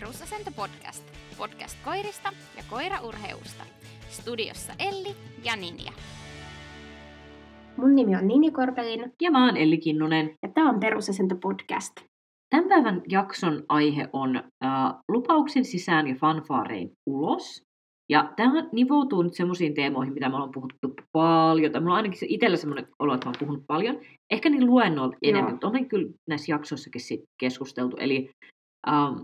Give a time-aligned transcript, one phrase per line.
[0.00, 1.04] Perusasento podcast.
[1.38, 3.64] Podcast koirista ja koiraurheusta.
[4.08, 5.92] Studiossa Elli ja Ninja.
[7.76, 10.34] Mun nimi on Nini Korpelin Ja mä oon Elli Kinnunen.
[10.42, 11.92] ja tämä on Perusasento podcast.
[12.50, 17.62] Tämän päivän jakson aihe on äh, lupauksen sisään ja fanfaarein ulos.
[18.10, 21.72] Ja tämä nivoutuu nyt semmoisiin teemoihin, mitä me ollaan puhuttu paljon.
[21.72, 24.00] Tai mulla on ainakin itsellä semmoinen olo, että mä oon puhunut paljon.
[24.30, 27.96] Ehkä niin luennoilla enemmän, mutta on kyllä näissä jaksoissakin sit keskusteltu.
[27.96, 28.30] Eli
[28.88, 29.14] ähm,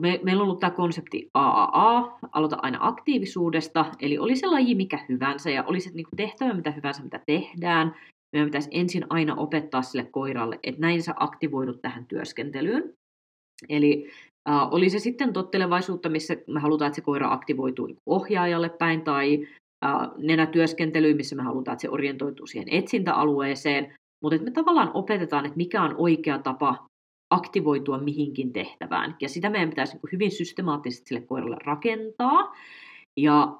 [0.00, 4.98] me, meillä on ollut tämä konsepti AAA, aloita aina aktiivisuudesta, eli oli se laji mikä
[5.08, 7.94] hyvänsä ja oli se niinku tehtävä mitä hyvänsä, mitä tehdään.
[8.32, 12.92] Meidän pitäisi ensin aina opettaa sille koiralle, että näin sä aktivoidut tähän työskentelyyn.
[13.68, 14.10] Eli
[14.48, 19.02] äh, oli se sitten tottelevaisuutta, missä me halutaan, että se koira aktivoituu niinku ohjaajalle päin,
[19.02, 19.46] tai
[19.84, 23.94] äh, nenätyöskentelyyn, missä me halutaan, että se orientoituu siihen etsintäalueeseen.
[24.22, 26.86] Mutta me tavallaan opetetaan, että mikä on oikea tapa
[27.32, 29.16] aktivoitua mihinkin tehtävään.
[29.20, 32.56] Ja sitä meidän pitäisi niin hyvin systemaattisesti sille koiralle rakentaa.
[33.16, 33.58] Ja,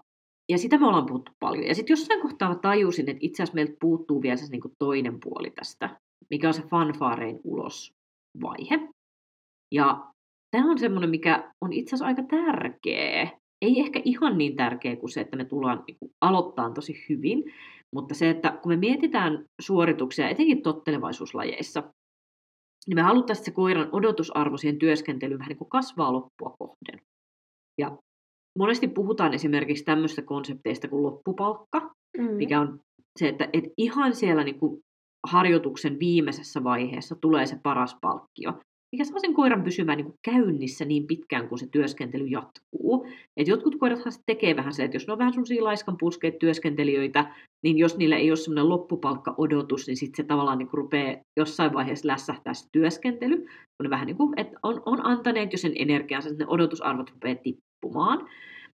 [0.52, 1.66] ja sitä me ollaan puhuttu paljon.
[1.66, 4.74] Ja sitten jossain kohtaa mä tajusin, että itse asiassa meiltä puuttuu vielä se niin kuin
[4.78, 5.96] toinen puoli tästä,
[6.30, 7.92] mikä on se fanfaarein ulos
[8.42, 8.88] vaihe.
[9.74, 10.06] Ja
[10.50, 13.30] tämä on semmoinen, mikä on itse asiassa aika tärkeä.
[13.62, 17.44] Ei ehkä ihan niin tärkeä kuin se, että me tullaan niin aloittaa tosi hyvin,
[17.94, 21.82] mutta se, että kun me mietitään suorituksia, etenkin tottelevaisuuslajeissa,
[22.86, 27.00] niin me haluttaisiin, että se koiran odotusarvo siihen työskentelyyn vähän niin kuin kasvaa loppua kohden.
[27.78, 27.98] Ja
[28.58, 32.24] monesti puhutaan esimerkiksi tämmöistä konsepteista kuin loppupalkka, Mm.
[32.24, 32.80] mikä on
[33.18, 34.80] se, että et ihan siellä niin kuin
[35.26, 38.52] harjoituksen viimeisessä vaiheessa tulee se paras palkkio,
[38.92, 43.06] mikä saa sen koiran pysymään niin kuin käynnissä niin pitkään, kun se työskentely jatkuu.
[43.36, 47.34] Et jotkut koirathan tekee vähän se, että jos ne on vähän sellaisia laiskan puskeet työskentelijöitä,
[47.62, 52.08] niin jos niillä ei ole semmoinen loppupalkka-odotus, niin sitten se tavallaan niin rupeaa jossain vaiheessa
[52.08, 53.46] lässähtää se työskentely,
[53.82, 57.36] ne vähän niin kuin, että on, on antaneet jo sen energiansa, että ne odotusarvot rupeaa
[57.42, 58.28] tippumaan.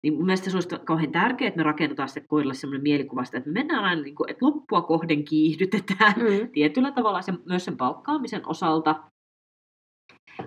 [0.03, 3.49] Niin mun mielestä se olisi kauhean tärkeää, että me rakennetaan sitten koiralle semmoinen mielikuvasta, että
[3.49, 6.49] me mennään aina, niin kuin, että loppua kohden kiihdytetään Mm.
[6.53, 9.03] tietyllä tavalla sen, myös sen palkkaamisen osalta.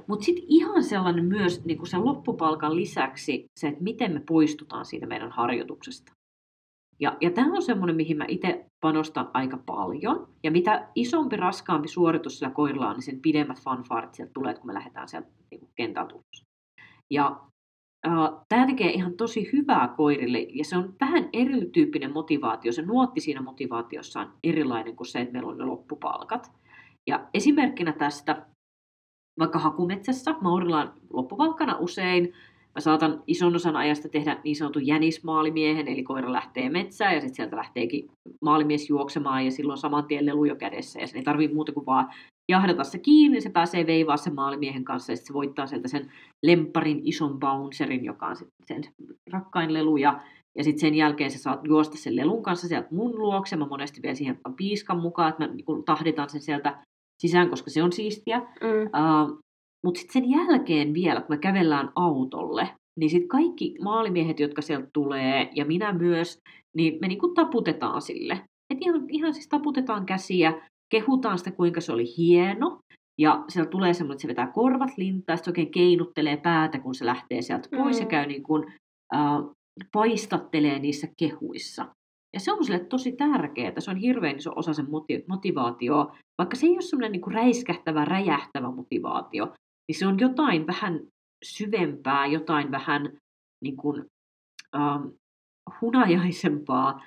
[0.06, 4.84] Mutta sitten ihan sellainen myös niin kuin sen loppupalkan lisäksi se, että miten me poistutaan
[4.84, 6.12] siitä meidän harjoituksesta.
[7.01, 10.29] Ja, ja tämä on semmoinen, mihin mä itse panostan aika paljon.
[10.43, 14.67] Ja mitä isompi, raskaampi suoritus sillä koiralla on, niin sen pidemmät fanfaarit sieltä tulee, kun
[14.67, 16.43] me lähdetään sieltä niin kentältä ulos.
[17.11, 17.41] Ja
[18.06, 22.73] Uh, tämä tekee ihan tosi hyvää koirille ja se on vähän erityyppinen motivaatio.
[22.73, 26.53] Se nuotti siinä motivaatiossa on erilainen kuin se, että meillä on ne loppupalkat.
[27.06, 28.47] Ja esimerkkinä tästä,
[29.39, 32.33] vaikka hakumetsässä, Maurilla on loppupalkkana usein,
[32.76, 37.34] mä saatan ison osan ajasta tehdä niin sanotun jänismaalimiehen, eli koira lähtee metsään ja sitten
[37.34, 38.10] sieltä lähteekin
[38.41, 41.87] maalimies juoksemaan ja silloin saman tien lelu jo kädessä ja sen ei tarvitse muuta kuin
[41.87, 42.09] vaan
[42.48, 46.12] jahdata se kiinni, se pääsee veivaa sen maalimiehen kanssa ja sitten se voittaa sieltä sen
[46.47, 48.82] lemparin ison bouncerin, joka on sen
[49.32, 50.20] rakkain lelu ja,
[50.58, 53.56] ja sitten sen jälkeen sä saat juosta sen lelun kanssa sieltä mun luokse.
[53.56, 56.78] Mä monesti vielä siihen piiskan mukaan, että mä niin tahditan sen sieltä
[57.22, 58.38] sisään, koska se on siistiä.
[58.38, 58.82] Mm.
[58.82, 59.38] Uh,
[59.87, 64.89] Mutta sitten sen jälkeen vielä, kun me kävellään autolle, niin sitten kaikki maalimiehet, jotka sieltä
[64.93, 66.39] tulee, ja minä myös,
[66.77, 68.41] niin me niinku taputetaan sille.
[68.75, 72.79] Et ihan, ihan siis taputetaan käsiä, kehutaan sitä, kuinka se oli hieno,
[73.21, 76.95] ja sieltä tulee semmoinen, että se vetää korvat lintaan, ja sitten oikein keinuttelee päätä, kun
[76.95, 78.03] se lähtee sieltä pois, Mm.
[78.03, 78.65] ja käy niin kuin,
[79.15, 79.53] uh,
[79.93, 81.87] paistattelee niissä kehuissa.
[82.35, 86.57] Ja se on sille tosi tärkeää, se on hirveän iso osa sen moti- motivaatio, vaikka
[86.57, 89.53] se ei ole semmoinen niin räiskähtävä, räjähtävä motivaatio,
[89.89, 91.01] niin se on jotain vähän
[91.45, 93.19] syvempää, jotain vähän
[93.63, 94.05] niin kuin,
[94.77, 95.07] ähm,
[95.81, 97.05] hunajaisempaa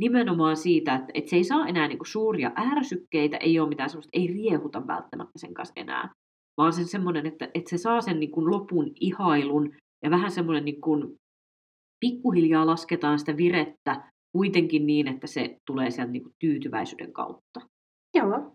[0.00, 3.90] nimenomaan siitä, että, että se ei saa enää niin kuin suuria ärsykkeitä, ei ole mitään
[3.90, 6.10] semmoista, ei riehuta välttämättä sen kanssa enää,
[6.56, 9.74] vaan sen semmoinen, että, että se saa sen niin kuin lopun ihailun
[10.04, 11.14] ja vähän semmoinen niin kuin,
[12.00, 17.60] pikkuhiljaa lasketaan sitä virettä kuitenkin niin, että se tulee sieltä niin kuin tyytyväisyyden kautta.
[18.16, 18.52] Joo.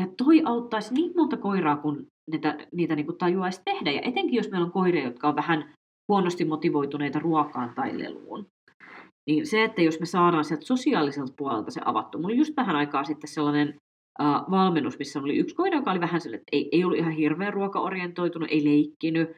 [0.00, 3.90] Ja toi auttaisi niin monta koiraa, kun niitä, niitä niin kuin tajuaisi tehdä.
[3.90, 5.72] Ja etenkin jos meillä on koiria, jotka on vähän
[6.08, 8.46] huonosti motivoituneita ruokaan tai leluun.
[9.30, 12.18] Niin se, että jos me saadaan sieltä sosiaaliselta puolelta se avattu.
[12.18, 13.68] Mulla oli just vähän aikaa sitten sellainen
[14.22, 17.12] uh, valmennus, missä oli yksi koira, joka oli vähän sellainen, että ei, ei ollut ihan
[17.12, 19.30] hirveän ruokaorientoitunut, ei leikkinyt,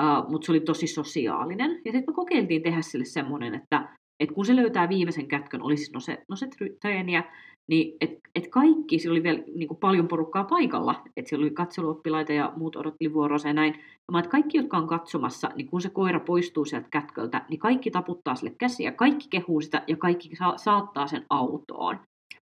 [0.00, 1.70] uh, mutta se oli tosi sosiaalinen.
[1.70, 3.88] Ja sitten me kokeiltiin tehdä sille semmoinen, että,
[4.20, 5.92] että kun se löytää viimeisen kätkön, oli siis
[6.28, 6.48] nose,
[6.80, 7.24] treeniä,
[7.70, 11.50] niin et, et kaikki, siellä oli vielä niin kuin paljon porukkaa paikalla, että siellä oli
[11.50, 13.74] katseluoppilaita ja muut odotteli vuoroansa ja näin.
[14.12, 17.90] Mä että kaikki, jotka on katsomassa, niin kun se koira poistuu sieltä kätköltä, niin kaikki
[17.90, 21.98] taputtaa sille käsiä, kaikki kehuu sitä ja kaikki sa- saattaa sen autoon.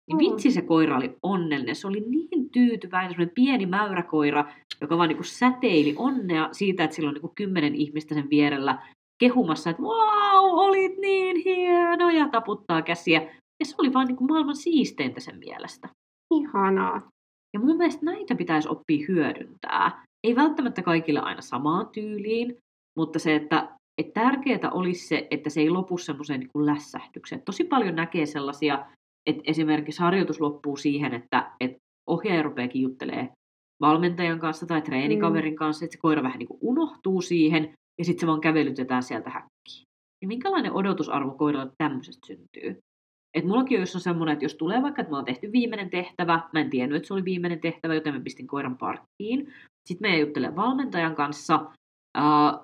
[0.07, 1.77] Niin vitsi se koira oli onnellinen.
[1.77, 4.45] Se oli niin tyytyväinen, semmoinen pieni mäyräkoira,
[4.81, 8.79] joka vaan niin säteili onnea siitä, että sillä on niin kymmenen ihmistä sen vierellä
[9.19, 13.23] kehumassa, että wow, olit niin hieno ja taputtaa käsiä.
[13.65, 15.89] Ja se oli vaan niin kuin maailman siisteintä sen mielestä.
[16.35, 17.09] Ihanaa.
[17.55, 20.05] Ja mun mielestä näitä pitäisi oppia hyödyntää.
[20.27, 22.57] Ei välttämättä kaikille aina samaan tyyliin,
[22.99, 23.69] mutta se, että,
[23.99, 27.43] että tärkeää olisi se, että se ei lopu semmoiseen niin lässähdykseen.
[27.45, 28.87] Tosi paljon näkee sellaisia,
[29.27, 33.31] että esimerkiksi harjoitus loppuu siihen, että, että ohjaaja rupeakin juttelee
[33.81, 38.21] valmentajan kanssa tai treenikaverin kanssa, että se koira vähän niin kuin unohtuu siihen ja sitten
[38.21, 39.85] se vaan kävelytetään sieltä häkkiin.
[40.21, 42.79] Niin minkälainen odotusarvo koiralle tämmöisestä syntyy?
[43.35, 46.61] Et mullakin on semmoinen, että jos tulee vaikka, että me on tehty viimeinen tehtävä, mä
[46.61, 49.53] en tiennyt, että se oli viimeinen tehtävä, joten mä pistin koiran parkkiin.
[49.89, 51.61] Sitten me juttelen valmentajan kanssa,
[52.19, 52.61] äh,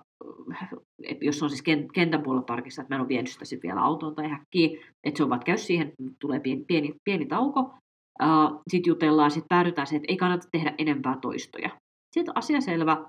[1.20, 1.62] jos on siis
[1.92, 5.18] kentän puolella parkissa, että mä en ole vienyt sitä sitten vielä autoon tai häkkiin, että
[5.18, 7.74] se on vaan käy siihen, tulee pieni, pieni, pieni tauko,
[8.22, 8.28] äh,
[8.68, 11.70] sitten jutellaan, sitten päädytään siihen, että ei kannata tehdä enempää toistoja.
[12.14, 13.04] Sitten asia selvä,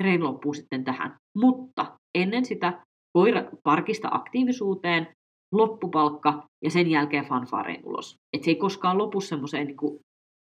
[0.00, 1.14] treeni loppuu sitten tähän.
[1.38, 5.08] Mutta ennen sitä koira parkista aktiivisuuteen,
[5.52, 8.16] loppupalkka ja sen jälkeen fanfaareen ulos.
[8.32, 10.00] Että se ei koskaan lopu semmoiseen niin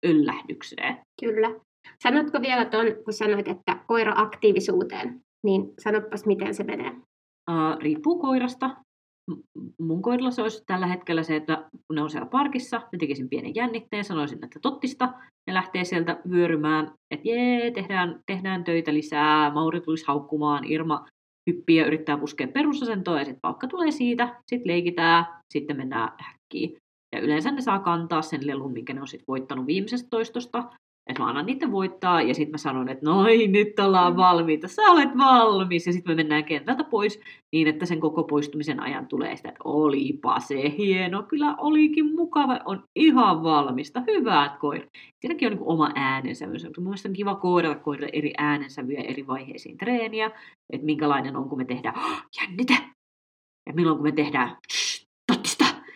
[0.06, 0.98] yllähdykseen.
[1.22, 1.56] Kyllä.
[2.04, 6.92] Sanotko vielä tuon, kun sanoit, että koira aktiivisuuteen, niin sanopas, miten se menee.
[6.92, 8.76] Uh, riippuu koirasta.
[9.80, 13.30] Mun koiralla se olisi tällä hetkellä se, että kun ne on siellä parkissa, ne tekisin
[13.30, 15.14] pienen jännitteen, sanoisin, että tottista,
[15.48, 21.06] ne lähtee sieltä vyörymään, että jee, tehdään, tehdään töitä lisää, Mauri tulisi haukkumaan, Irma
[21.50, 26.78] hyppii ja yrittää puskea perusasentoa ja sitten palkka tulee siitä, sitten leikitään, sitten mennään häkkiin.
[27.16, 30.64] Ja yleensä ne saa kantaa sen lelun, minkä ne on sitten voittanut viimeisestä toistosta,
[31.10, 34.18] että mä annan niiden voittaa ja sitten mä sanon, että noi nyt ollaan mm.
[34.18, 35.88] valmiita, sä olet valmis.
[35.88, 37.20] Ja sitten me mennään kentältä pois
[37.52, 42.60] niin, että sen koko poistumisen ajan tulee sitä, että olipa se hieno, kyllä olikin mukava,
[42.66, 44.86] on ihan valmista, hyvät koira.
[45.22, 46.54] Siinäkin on niin oma äänensävy.
[46.78, 50.32] Mun mielestä on kiva koodata koirille eri äänensävyjä eri vaiheisiin treeniä,
[50.74, 51.96] että minkälainen on, kun me tehdään
[52.42, 52.78] jännite,
[53.68, 54.58] ja milloin kun me tehdään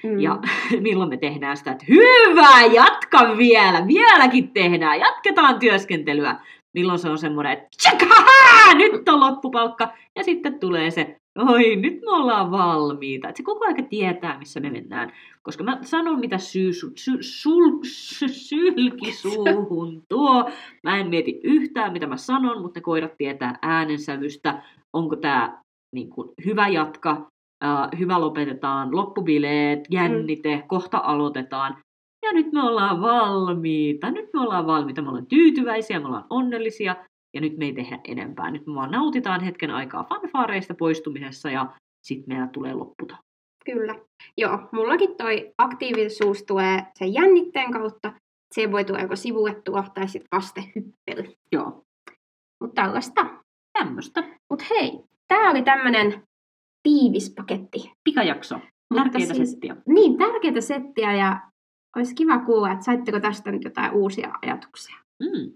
[0.04, 0.20] Mm.
[0.20, 0.40] Ja
[0.82, 6.36] milloin me tehdään sitä, että hyvä, jatka vielä, vieläkin tehdään, jatketaan työskentelyä.
[6.74, 9.94] Milloin se on semmoinen, että tshakaha, nyt on loppupalkka.
[10.16, 13.30] Ja sitten tulee se, oi, nyt me ollaan valmiita.
[13.30, 15.14] Että se koko ajan tietää, missä me mennään.
[15.44, 20.50] Koska mä sanon, mitä syy, sy, sul, sy, sylki suuhun tuo.
[20.84, 24.64] Mä en mieti yhtään, mitä mä sanon, mutta ne koirat tietää äänensävystä.
[24.94, 25.62] Onko tämä
[25.96, 27.33] niin kuin, hyvä jatka
[27.64, 30.64] uh, hyvä lopetetaan, loppubileet, jännite, mm.
[30.68, 31.78] kohta aloitetaan.
[32.26, 36.96] Ja nyt me ollaan valmiita, nyt me ollaan valmiita, me ollaan tyytyväisiä, me ollaan onnellisia
[37.34, 38.52] ja nyt me ei tehdä enempää.
[38.52, 43.18] Nyt me vaan nautitaan hetken aikaa fanfaareista poistumisessa ja sitten meillä tulee lopputa.
[43.66, 43.96] Kyllä.
[44.38, 48.14] Joo, mullakin toi aktiivisuus tulee sen jännitteen kautta.
[48.56, 51.34] Se voi tulla joko sivuettua tai sitten vastehyppely.
[51.52, 51.84] Joo.
[52.62, 53.26] Mutta tällaista.
[53.80, 54.24] Tämmöistä.
[54.50, 56.24] Mutta hei, tämä oli tämmöinen
[56.84, 57.92] tiivis paketti.
[58.04, 58.60] Pikajakso.
[58.96, 59.76] Tärkeitä siis, settiä.
[59.88, 61.42] Niin, tärkeitä settiä ja
[61.96, 64.96] olisi kiva kuulla, että saitteko tästä nyt jotain uusia ajatuksia.
[65.20, 65.54] Mm.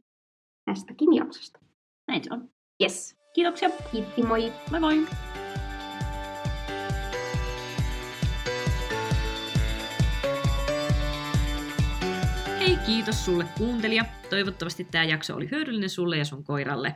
[0.65, 1.59] Tästäkin jaksosta.
[2.07, 2.49] Näin se on.
[2.81, 3.17] Yes.
[3.33, 3.69] Kiitoksia.
[3.91, 4.53] Kiitti, moi.
[4.71, 5.07] Moi moi.
[12.59, 14.05] Hei, kiitos sulle kuuntelija.
[14.29, 16.95] Toivottavasti tämä jakso oli hyödyllinen sulle ja sun koiralle.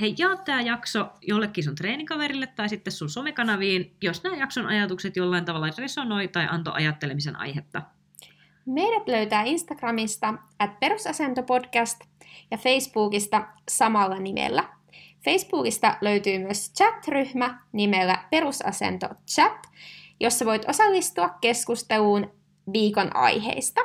[0.00, 5.16] Hei, jaa tämä jakso jollekin sun treenikaverille tai sitten sun somekanaviin, jos nämä jakson ajatukset
[5.16, 7.82] jollain tavalla resonoi tai antoi ajattelemisen aihetta.
[8.66, 12.00] Meidät löytää Instagramista at perusasentopodcast
[12.50, 14.64] ja Facebookista samalla nimellä.
[15.24, 19.66] Facebookista löytyy myös chat-ryhmä nimellä Perusasento Chat,
[20.20, 22.32] jossa voit osallistua keskusteluun
[22.72, 23.80] viikon aiheista.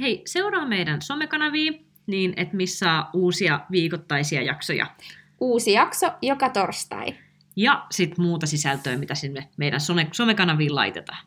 [0.00, 1.72] Hei, seuraa meidän somekanavia,
[2.06, 4.86] niin että missä uusia viikoittaisia jaksoja.
[5.40, 7.14] Uusi jakso joka torstai.
[7.56, 9.80] Ja sitten muuta sisältöä, mitä sinne meidän
[10.12, 11.26] somekanaviin laitetaan.